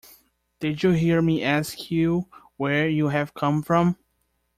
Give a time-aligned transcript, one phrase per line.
[0.59, 3.97] Did you hear me ask you where you have come from?